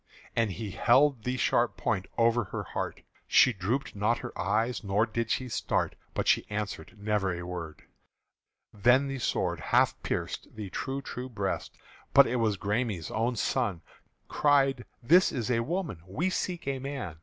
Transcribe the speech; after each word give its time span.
And 0.35 0.53
he 0.53 0.71
held 0.71 1.23
the 1.25 1.37
sharp 1.37 1.77
point 1.77 2.07
over 2.17 2.45
her 2.45 2.63
heart: 2.63 3.01
She 3.27 3.53
drooped 3.53 3.95
not 3.95 4.17
her 4.17 4.35
eyes 4.35 4.83
nor 4.83 5.05
did 5.05 5.29
she 5.29 5.47
start, 5.47 5.93
But 6.15 6.27
she 6.27 6.47
answered 6.49 6.95
never 6.97 7.31
a 7.37 7.45
word. 7.45 7.83
Then 8.73 9.07
the 9.07 9.19
sword 9.19 9.59
half 9.59 9.93
pierced 10.01 10.55
the 10.55 10.71
true 10.71 11.03
true 11.03 11.29
breast: 11.29 11.75
But 12.15 12.25
it 12.25 12.37
was 12.37 12.55
the 12.57 12.61
Græme's 12.65 13.11
own 13.11 13.35
son 13.35 13.83
Cried, 14.27 14.85
"This 15.03 15.31
is 15.31 15.51
a 15.51 15.59
woman 15.59 16.01
we 16.07 16.31
seek 16.31 16.67
a 16.67 16.79
man!" 16.79 17.19